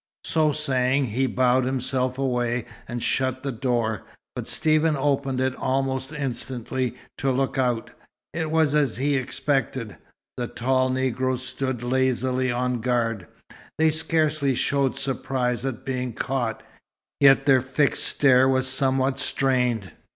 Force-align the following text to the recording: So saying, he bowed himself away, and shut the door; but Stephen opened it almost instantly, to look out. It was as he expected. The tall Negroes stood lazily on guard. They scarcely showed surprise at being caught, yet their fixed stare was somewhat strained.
So 0.23 0.51
saying, 0.51 1.05
he 1.09 1.27
bowed 1.27 1.63
himself 1.63 2.17
away, 2.17 2.65
and 2.87 3.03
shut 3.03 3.43
the 3.43 3.51
door; 3.51 4.01
but 4.35 4.47
Stephen 4.47 4.97
opened 4.97 5.39
it 5.39 5.55
almost 5.55 6.11
instantly, 6.11 6.95
to 7.19 7.29
look 7.31 7.59
out. 7.59 7.91
It 8.33 8.49
was 8.49 8.73
as 8.73 8.97
he 8.97 9.15
expected. 9.15 9.97
The 10.37 10.47
tall 10.47 10.89
Negroes 10.89 11.45
stood 11.47 11.83
lazily 11.83 12.51
on 12.51 12.81
guard. 12.81 13.27
They 13.77 13.91
scarcely 13.91 14.55
showed 14.55 14.95
surprise 14.95 15.63
at 15.65 15.85
being 15.85 16.13
caught, 16.13 16.63
yet 17.19 17.45
their 17.45 17.61
fixed 17.61 18.03
stare 18.05 18.49
was 18.49 18.67
somewhat 18.67 19.19
strained. 19.19 19.91